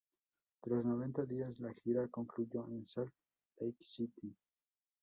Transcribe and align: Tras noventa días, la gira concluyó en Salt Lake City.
Tras 0.63 0.83
noventa 0.83 1.25
días, 1.27 1.59
la 1.59 1.71
gira 1.75 2.07
concluyó 2.07 2.67
en 2.69 2.87
Salt 2.87 3.13
Lake 3.59 3.85
City. 3.85 4.35